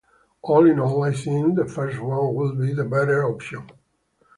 All 0.41 0.67
in 0.67 0.79
all 0.79 1.03
I 1.03 1.13
think 1.13 1.55
the 1.57 1.67
first 1.67 1.99
one 2.01 2.33
would 2.33 2.57
be 2.59 2.73
the 2.73 2.85
better 2.85 3.23
option. 3.23 3.69